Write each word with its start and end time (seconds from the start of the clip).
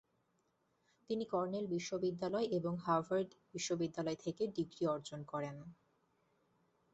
তিনি 1.09 1.25
কর্নেল 1.25 1.65
বিশ্ববিদ্যালয় 1.67 2.47
এবং 2.57 2.73
হার্ভার্ড 2.77 3.29
বিশ্ববিদ্যালয় 3.53 4.19
থেকে 4.25 4.43
ডিগ্রী 4.55 4.83
অর্জন 4.87 5.19
করেন। 5.23 5.55